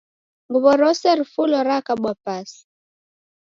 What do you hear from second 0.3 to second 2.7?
Nguwo rose rifulo rakabwa pasi